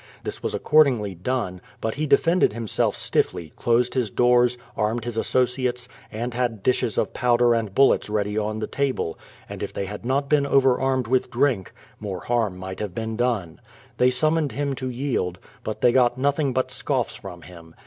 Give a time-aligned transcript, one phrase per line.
[0.23, 5.87] This was accordingly done; but he defended himself stiffly, closed his doors, armed his associates,
[6.11, 9.15] and had dishes of powder and bullets ready on the table;
[9.47, 13.61] and if they had not been overarmed with drink, more harm might have been done.
[13.97, 17.75] They sum moned him to yield, but they got nothing but scoffs from him.